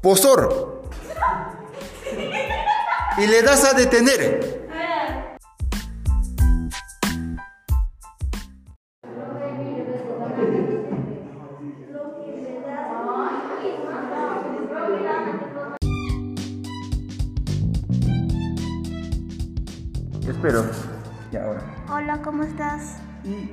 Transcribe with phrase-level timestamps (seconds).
[0.00, 0.82] Postor
[3.16, 4.58] Y le das a detener.
[20.28, 20.64] Espero.
[21.32, 21.60] Y ahora.
[21.90, 22.98] Hola, ¿cómo estás?
[23.24, 23.50] Y